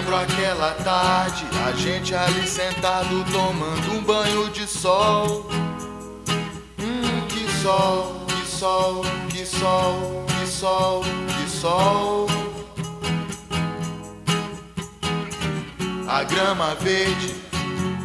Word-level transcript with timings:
lembro 0.00 0.16
aquela 0.16 0.72
tarde, 0.82 1.44
a 1.66 1.72
gente 1.72 2.14
ali 2.14 2.46
sentado 2.46 3.22
tomando 3.30 3.92
um 3.92 4.02
banho 4.02 4.48
de 4.48 4.66
sol. 4.66 5.46
Hum, 6.78 7.26
que 7.28 7.46
sol, 7.62 8.24
que 8.26 8.48
sol, 8.48 9.02
que 9.28 9.44
sol, 9.44 10.24
que 10.26 10.46
sol, 10.46 11.02
que 11.02 11.50
sol. 11.50 12.26
A 16.08 16.24
grama 16.24 16.74
verde, 16.76 17.34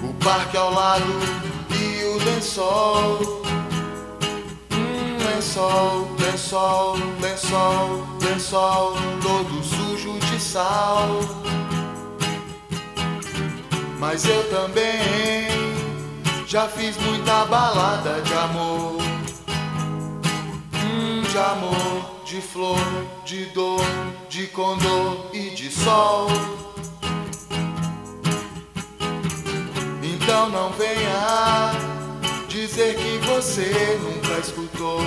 o 0.04 0.14
parque 0.22 0.58
ao 0.58 0.74
lado 0.74 1.06
e 1.70 2.04
o 2.04 2.18
lençol. 2.26 3.42
Hum, 4.74 5.18
lençol, 5.34 6.10
lençol, 6.20 6.98
lençol, 7.22 8.06
lençol, 8.22 8.94
todo 9.22 9.64
sujo 9.64 10.20
de 10.20 10.42
sal. 10.42 11.65
Mas 14.08 14.24
eu 14.24 14.48
também 14.52 15.48
já 16.46 16.68
fiz 16.68 16.96
muita 16.96 17.44
balada 17.46 18.22
de 18.22 18.34
amor. 18.36 19.02
Hum, 20.76 21.24
de 21.24 21.38
amor, 21.40 22.24
de 22.24 22.40
flor, 22.40 22.78
de 23.26 23.46
dor, 23.48 23.84
de 24.30 24.46
condor 24.46 25.32
e 25.34 25.50
de 25.50 25.72
sol. 25.72 26.28
Então 30.04 30.50
não 30.50 30.70
venha 30.74 31.72
dizer 32.48 32.96
que 32.98 33.18
você 33.26 34.00
nunca 34.04 34.40
escutou. 34.40 35.02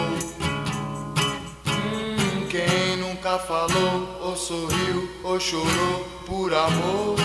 Hum, 1.69 2.47
quem 2.51 2.97
nunca 2.97 3.39
falou, 3.39 4.19
ou 4.23 4.37
sorriu, 4.37 5.09
ou 5.23 5.39
chorou 5.39 6.05
por 6.27 6.53
amor. 6.53 7.17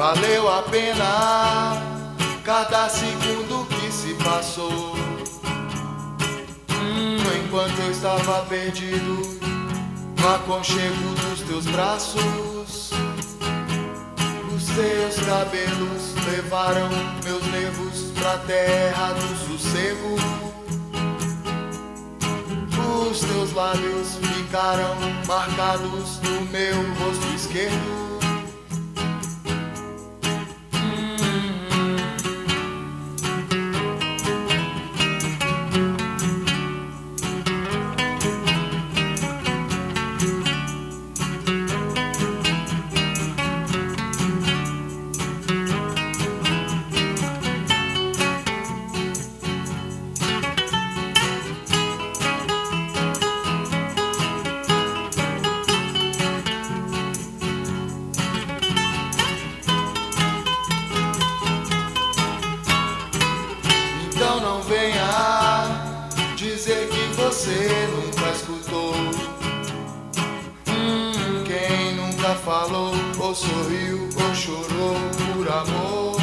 Valeu 0.00 0.48
a 0.48 0.62
pena 0.62 1.76
cada 2.42 2.88
segundo 2.88 3.66
que 3.66 3.92
se 3.92 4.14
passou. 4.14 4.96
Hum, 6.70 7.18
enquanto 7.44 7.78
eu 7.80 7.90
estava 7.90 8.46
perdido 8.46 9.20
no 10.18 10.34
aconchego 10.34 11.14
dos 11.16 11.42
teus 11.42 11.66
braços. 11.66 12.92
Os 14.56 14.66
teus 14.74 15.26
cabelos 15.26 16.14
levaram 16.32 16.88
meus 17.22 17.46
nervos 17.48 18.10
pra 18.18 18.38
terra 18.38 19.12
do 19.12 19.52
sossego. 19.52 20.16
Os 23.10 23.20
teus 23.20 23.52
lábios 23.52 24.16
ficaram 24.16 24.96
marcados 25.28 26.20
no 26.22 26.40
meu 26.46 26.76
rosto 26.94 27.34
esquerdo. 27.36 28.09
Então 64.30 64.42
não 64.42 64.62
venha 64.62 65.66
dizer 66.36 66.88
que 66.88 67.00
você 67.16 67.68
nunca 67.96 68.30
escutou. 68.30 68.94
Hum, 70.68 71.42
quem 71.44 71.96
nunca 71.96 72.36
falou, 72.36 72.94
ou 73.18 73.34
sorriu, 73.34 74.08
ou 74.22 74.34
chorou 74.36 74.94
por 75.34 75.50
amor. 75.50 76.16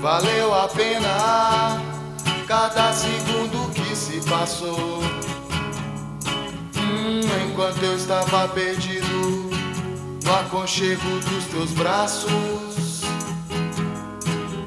Valeu 0.00 0.54
a 0.54 0.68
pena 0.68 1.82
cada 2.46 2.92
segundo 2.92 3.72
que 3.72 3.96
se 3.96 4.20
passou. 4.20 5.02
Hum, 6.76 7.22
enquanto 7.50 7.82
eu 7.82 7.96
estava 7.96 8.46
perdido 8.46 9.50
no 10.24 10.32
aconchego 10.32 11.18
dos 11.28 11.44
teus 11.46 11.72
braços. 11.72 12.87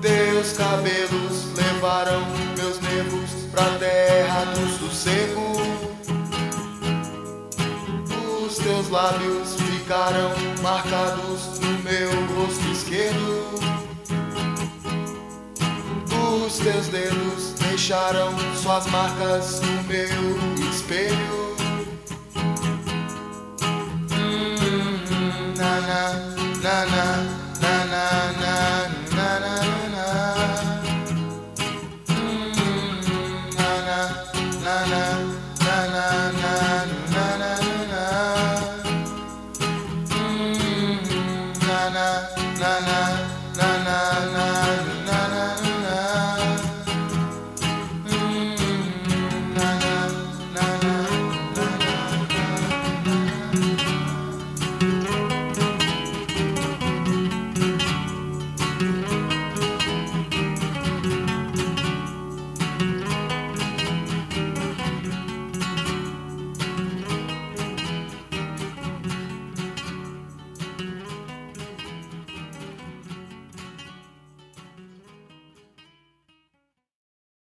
Teus 0.02 0.54
cabelos 0.54 1.54
levaram 1.56 2.26
meus 2.58 2.82
nervos 2.82 3.30
pra 3.52 3.66
terra 3.78 4.46
do 4.46 4.68
sossego. 4.80 5.52
Os 8.44 8.58
teus 8.58 8.90
lábios 8.90 9.54
ficaram 9.54 10.32
marcados 10.64 11.60
no 11.60 11.84
meu 11.84 12.10
rosto 12.36 12.68
esquerdo. 12.72 13.62
Os 16.46 16.58
teus 16.58 16.88
dedos 16.88 17.54
deixaram 17.60 18.34
suas 18.56 18.88
marcas 18.88 19.62
no 19.62 19.84
meu 19.84 20.51